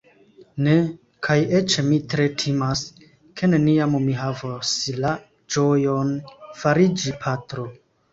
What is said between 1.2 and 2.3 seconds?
kaj eĉ mi tre